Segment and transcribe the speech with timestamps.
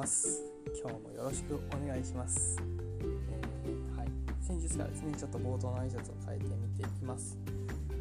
[0.00, 0.40] ます。
[0.80, 2.56] 今日もよろしくお願いします、
[3.28, 4.08] えー、はい。
[4.40, 7.36] 先日からですねちょっと冒頭の挨拶を変えてみていきます、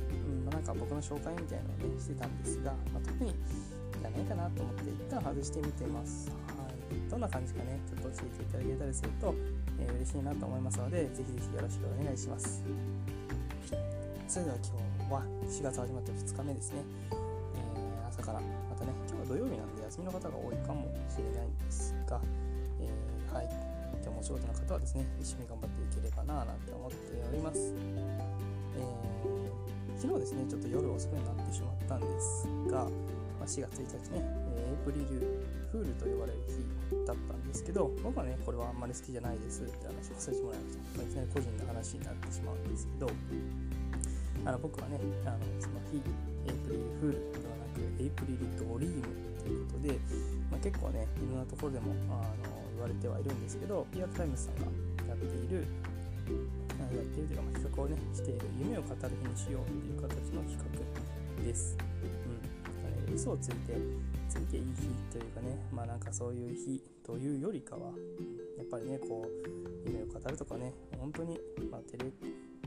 [0.07, 3.35] うんまあ、なんか僕の紹介みたいなのをねしてたんですが、まあ、特にい
[4.01, 6.31] らないかなと思って一旦外してみてます。
[6.55, 7.11] はい。
[7.11, 9.35] どんな感じかねちょっと教えていただけたりすると、
[9.83, 12.63] えー、嬉しいなと思いますのでぜひぜひよろしくお願いします。
[14.25, 16.79] それでは今日は4月始まって2日目ですね、
[18.29, 22.21] からまたね今日は土曜日なんで休みの方が多いかもしれないんですが、
[22.79, 23.79] えー、はい。
[23.99, 26.97] 今日もお仕事の方はですね一緒に頑張っていければななんて思って
[27.27, 27.73] おります、
[28.77, 32.85] えー、昨日ですねちょっと夜遅くになってしまったんですが、
[33.41, 34.23] まあ、4月1日ね、
[34.55, 36.63] エイプリルフールと呼ばれる日
[37.05, 43.09] だったんですけど僕はねこれはあんまり好きじゃないですって話をさせてもらいました、まあ、いきなり個人の話になってしまうんですけど
[44.45, 46.01] あの僕はねあのその日
[46.49, 49.93] エイプリルフールではなくエイプリルドリームということで、
[50.51, 54.65] まあ、結構ねいろんなところでもあの言われてはいるんですけど PR TIMES さんが
[55.07, 55.67] やっている
[56.79, 61.77] やっているというか、まあ、企画をねしている夢を語る日にしようという形の企画です。
[62.03, 63.73] うんね、嘘をついて
[64.29, 67.91] ついていい日というかねまあなんかそういう日というよりかは
[68.57, 71.39] やっぱりねこう夢を語るとかね本当に、
[71.71, 72.11] まあ、テレ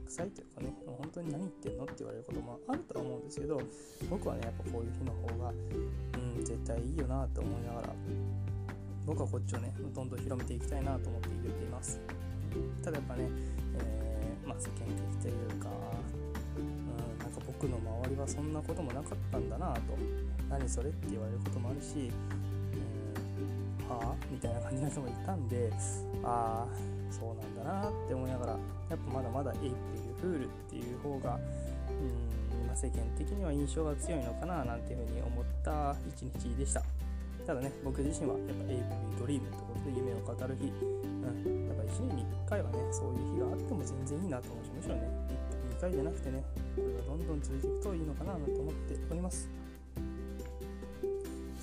[0.02, 3.60] 臭いというかねもう本当に何言ってんのって言われることもあるとは思うんですけど
[4.10, 7.88] 僕はねやっぱこういう日の方がうん絶対いいよなと思いながら
[9.06, 12.00] 僕はこっちをねどんどん広めていきたいなと思って入れています。
[12.82, 13.28] ただやっぱね、
[13.78, 15.68] えー、まあ、世間的というか
[16.58, 19.80] うんなんか僕の周りはそんなこともなかったんだなと
[20.50, 22.10] 何それって言われることもあるし
[24.00, 25.72] あみたいな感じの人もいたんで
[26.22, 28.58] ああそうなんだなって思いながらや
[28.96, 31.38] っぱまだまだエイプリルフールっていう方が
[31.92, 36.82] うん、ま世間的には印象が強いのかななんていうふうに思った一日でした。
[37.46, 45.10] ただね僕自身はやっぱエイプリルドリームってことで夢を語る日、うん、やっぱ1年に1回はねそういう日があっても全然いいなと思うしむしろね
[45.76, 46.44] 2回じゃなくてね
[46.76, 49.61] これがどんどん続いていくといいのかなと思っております。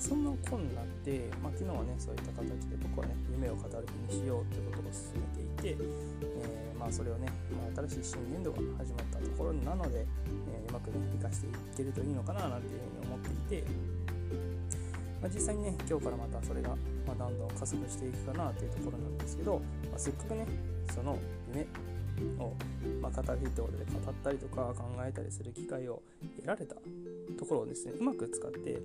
[0.00, 5.84] そんなこんなで、まあ、昨日はねそういった形で僕はね夢を語る日にしようということを進めていて、
[6.40, 13.68] えー、まあ、それをね、まあ、新しい新年度が始まったところなので、えー、うまくね生かしていけるといいのかななんていうふうに思っていて、
[15.20, 16.70] まあ、実際にね今日からまたそれが、
[17.04, 19.60] まどんどん加速していくかなというところなんですけど、
[19.92, 20.48] まあせっかくね
[20.96, 21.18] その
[21.52, 21.68] 夢
[22.40, 22.56] を、
[23.04, 26.00] ま語る日ってことで語ったりとか考えたりする機会を
[26.40, 26.74] 得られた
[27.38, 28.80] ところをですねうまく使って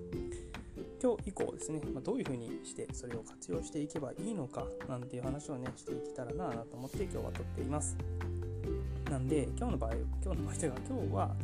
[1.02, 7.96] 今日以降ですね、まあ、どういうふうにしてそれを活用していけばいいのかなんていう話をねしていけたらなと思って今日は撮っています。
[9.10, 9.92] なんで今日の場合
[10.24, 11.36] 今日の場合というか今日は、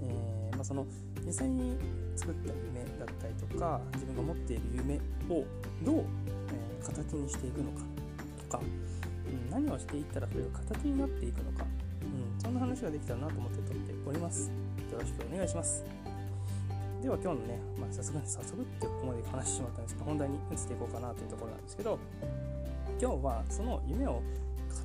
[0.00, 0.86] えー、まあ、その
[1.24, 1.76] 実際に
[2.16, 4.96] 作った夢だったりとか自分が持っている夢
[5.28, 5.44] を
[5.84, 6.04] どう、
[6.48, 7.80] えー、形にしていくのか
[8.50, 8.62] とか、
[9.26, 11.66] うん、何をしていったらそれが形になっていくのか、
[12.02, 14.50] うん、そんな話ができたらなと思って撮っております。
[14.90, 16.01] よろしくお願いします。
[17.02, 21.98] では今日のね、まあ、早速、早速ってここまで話してしまったんですけど、本題に移っていこうかなというところなんですけど、
[23.00, 24.22] 今日はその夢を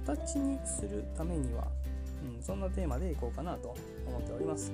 [0.07, 1.67] 形にするためには、
[2.25, 3.75] うん、そんなテーマでいこうかなと
[4.07, 4.71] 思っております。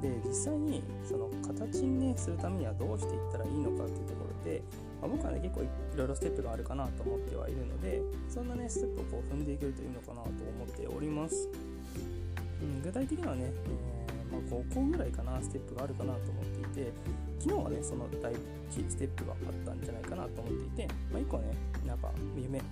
[0.00, 4.62] で、実際にその形に、ね、するためにはどうしていったらいいのかっていうところで、
[5.02, 5.66] まあ、僕はね、結構い
[5.98, 8.00] ろいろステップがあるかなと思ってはいるので、
[8.30, 11.46] そんなね、ステップをこう踏んでいけるといいのかなと思っております。
[12.62, 14.01] うん、具体的にはね、えー
[14.32, 16.92] まあ、5個ぐらいかなステップがあるかなと思っていて
[17.38, 18.38] 昨日はねその第1
[18.88, 21.54] ステップがあったんじゃないかなと思っていて、まあ、1個はね
[21.86, 22.62] やっぱ夢を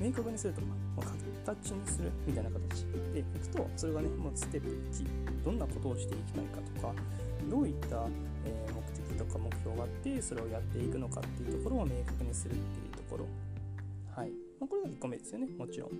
[0.00, 0.66] 明確にするとか、
[0.96, 6.94] まあ、形にするみたいな形でいくとそれがねもうステップ1どんなことをしていきたいかとか
[7.50, 8.08] どういった、
[8.46, 13.26] え目的とか目標があってそれをやっていくのかっていうところを明確にするっていうところ。
[14.16, 15.90] はい、まあ、これが1個目ですよねもちろん、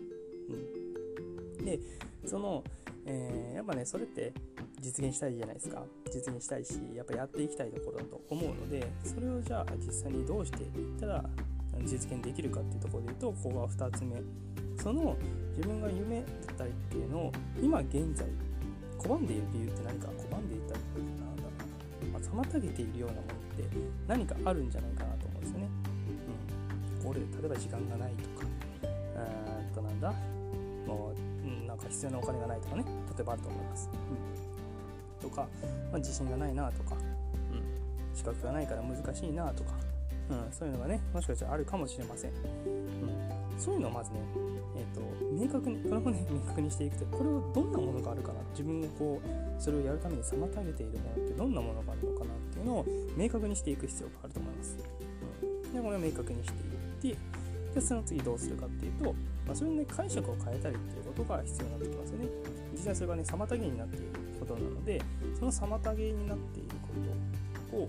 [1.59, 1.81] うん、で
[2.25, 2.63] その、
[3.07, 4.33] えー、やっぱねそれって
[4.85, 5.83] 実現したいじゃないですか。
[6.13, 11.25] 実現したいしやっぱやっていきたいところだと思うのでそれをじゃあ実際にどうしていったら
[11.85, 14.23] 実現できるかっていうところで言うとここが2つ目。
[14.83, 15.17] その
[15.57, 17.33] 自分が夢だったりっていうのを
[17.63, 18.27] 今現在
[18.99, 20.81] 拒んでいる理由って何か拒んでいたり
[21.21, 21.49] なんだろ
[22.03, 23.65] うな、まあ、妨げているようなものって
[24.07, 25.69] 何かあるんじゃないかなと思うんですよね。
[26.99, 28.47] うん、これ例えば時間がないとか。
[28.49, 30.13] うんとなんだ。
[30.87, 32.85] もう、うん、なんか必要なお金がないとかね。
[32.85, 33.91] 例えばあると思います。
[33.93, 34.54] うん。
[35.25, 35.49] とか、
[35.91, 36.97] まあ、自信がないなとか、
[37.53, 39.73] うん、資格がないから難しいなとか、
[40.31, 44.19] うん、そういうのがねもしかしたらあるかもしれません、うん、そういうのをまずね、
[44.77, 45.01] えーと、
[45.33, 52.87] 明確にこれもね 明確にしていくとこれをどんなものがあるかな自分がこうそれをやるために妨げているものってどんなものがあるのかなっていうのを
[53.17, 54.77] 明確にしていく必要があると思います、
[55.43, 56.75] うん、でこれを明確にしている
[57.15, 57.17] て
[57.75, 59.13] でその次どうするかっていうと、
[59.47, 62.29] まあ、それのね解釈を変えたりっていうことが必要になってきますよね。
[62.73, 64.07] 実際それがね妨げになっている
[64.45, 65.01] ことなので
[65.39, 66.89] その妨げになっているこ
[67.71, 67.89] とを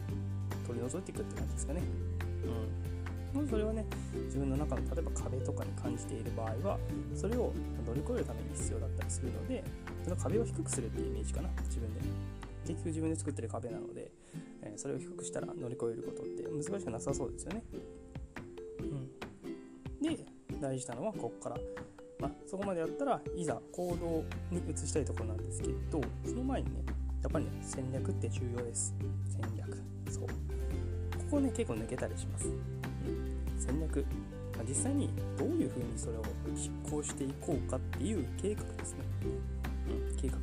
[0.68, 1.82] 取り除いていくって感じですかね。
[3.34, 3.48] うん。
[3.50, 3.86] それはね
[4.26, 6.80] 自分の中の例えば壁とかに感じている場合は
[7.14, 7.52] それを
[7.86, 9.64] 乗り越えるために必要だったりするので
[10.06, 12.02] その壁を低くするっていうイメージかな自分で。
[12.66, 14.12] 結局自分で作ってる壁なので、
[14.64, 17.64] えー、それを低くしたら乗り越えることって難しくなさそうですよね。
[18.80, 19.10] うん。
[20.02, 20.26] で
[20.60, 21.58] 大事なのはここから
[22.26, 26.82] まあ、そこまでやったらいざ行動に移したいところなんですけどその前にね
[27.22, 28.96] やっぱりね戦略って重要です
[29.28, 29.78] 戦略
[30.10, 30.34] そうこ
[31.30, 32.58] こね結構抜けたりします、うん、
[33.60, 34.04] 戦略
[34.56, 36.24] まあ、実際にどういうふうにそれを
[36.56, 39.00] 執行していこうかっていう計画ですね。
[39.90, 40.36] うん、計画。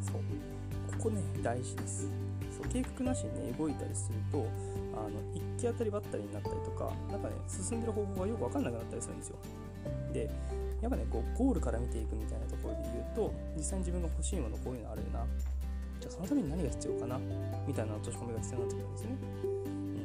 [0.00, 0.96] そう。
[0.96, 2.08] ここね、大事です。
[2.50, 4.48] そう計画なしにね、動いたりすると、
[4.94, 9.36] あの一気当たりばったりになったりとか、なんかね、進んでる方法がよく分かんなくなったりするんですよ。
[10.12, 10.30] で、
[10.80, 15.26] やっぱね、こうゴールから見ていくみたいなところで言うと、実際に自分が欲しいもの、こういうのあるよな。
[16.00, 17.18] じゃあそのために何が必要かな
[17.66, 19.10] みたいな落とし込みが必要になってくるんですね。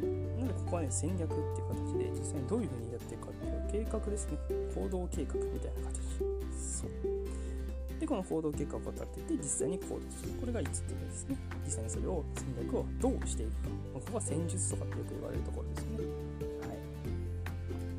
[0.02, 0.40] うん。
[0.40, 4.38] なのでここはね戦略っていう形で実際にどういうふうにやっていくかっていう計画ですね。
[4.74, 6.02] 行動計画みたいな形。
[6.58, 8.00] そう。
[8.00, 10.34] でこの行動計画を立てて実際に行動する。
[10.42, 11.38] これが5つ目ですね。
[11.66, 13.70] 実際にそれを戦略をどうしていくか。
[13.94, 15.98] ここは戦術とかってよく言われるところですね。
[16.68, 16.78] はい。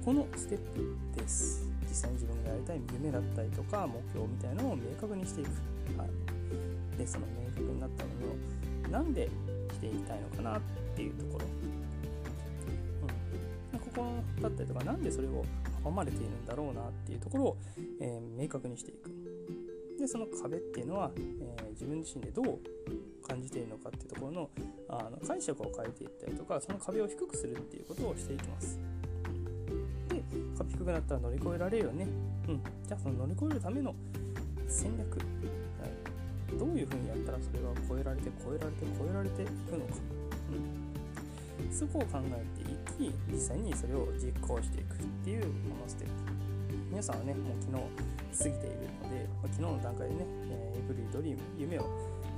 [0.04, 1.73] このステップです。
[1.94, 5.48] 実際に自分がやりたい夢だったりとか目標みたいなのを明確にしていく、
[5.96, 8.10] はい、でその明確になったも
[8.82, 9.30] のをなんで
[9.72, 10.60] していきたいのかなっ
[10.96, 11.46] ていうところ。
[13.72, 13.78] うん。
[13.78, 14.06] ここ
[14.42, 15.44] だったりとか何でそれを
[15.84, 17.56] 阻まれているんだろうなっていうところを、
[18.00, 19.10] えー、明確にしていく。
[20.00, 22.58] でその壁っていうのは、えー、自分自身でどう
[23.26, 24.50] 感じているのかっていうところの
[24.88, 28.80] あの解釈を変えていったりとかその壁を低くするっていうことをしていきます。
[30.58, 32.06] 壁低くなったら乗り越えられるよね。
[32.48, 32.60] うん。
[32.86, 33.94] じゃあその乗り越えるための
[34.68, 39.94] 戦略、はい、どういうふうにやったらそれが超えられて超えられて超えられていくのか、
[40.50, 45.48] うん、そこを考えていき実際にそれを実行していくっていうこ
[45.82, 46.12] のステップ。
[46.90, 47.82] 皆さんはねもう昨日
[48.38, 51.82] 過ぎているので、昨日の段階でね、え、エブリードリーム夢を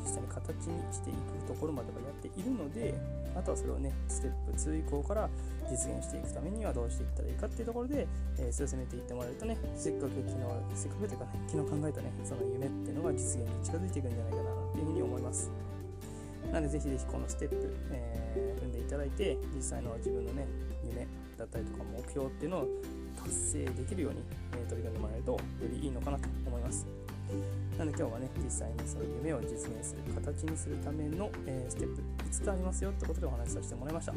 [0.06, 2.94] 実際に形にしていくところまではやっているので
[3.34, 5.28] あとはそれをねステップ2以降から
[5.68, 8.06] 実現していくためにはどうしていったらいいかっていうところで、
[8.38, 10.38] えー、進めていってもらえるとねせっかく昨日
[10.74, 15.50] せっかくというかね昨日考えたねその夢っていうのが実現に近づいていくんじゃないかなっていうふうに思います。
[16.52, 20.46] なのでぜひぜひこのステップ、えー、踏んでいただいて実際の自分のね
[20.84, 21.06] 夢
[21.36, 22.68] だったりとか目標っていうのを
[23.16, 24.22] 達成できるように、
[24.52, 25.38] えー、取り組んでもらえるとよ
[25.68, 27.05] りいいのかなと思います。
[27.78, 34.14] なので今日はね実際にその夢を実現する形にするための、えー、ステップ5つありますよってことでお話しさせてもらいました。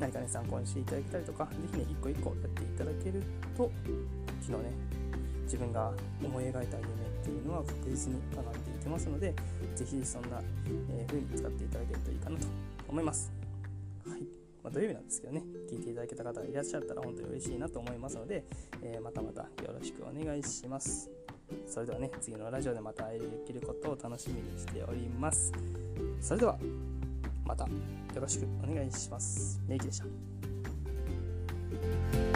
[0.00, 3.22] 何かね参考にしていただけたりとかぜひね一個一個やっていただける
[3.56, 3.70] と
[4.40, 4.70] 昨日ね
[5.44, 5.92] 自分が
[6.22, 6.66] 思い描いた夢っ
[7.22, 9.34] ていうのは確実に叶っていきますので
[9.74, 10.40] ぜひそんな、
[10.90, 12.46] えー、風に使っていただけるといいかなと
[12.88, 13.32] 思います。
[14.06, 14.20] はい。
[14.62, 18.44] まあ、土曜日なんですけどね、聞いていただけた方がいらっしゃったら本当に嬉しいなと思いますので、
[18.82, 19.48] えー、またまたよ
[19.78, 21.23] ろしくお願いします。
[21.66, 25.52] それではね、次のラジオでまた会えできることを楽しみにしております。
[26.20, 26.58] それでは、
[27.44, 27.70] またよ
[28.20, 29.60] ろしくお願いします。
[29.68, 32.33] メイキでした。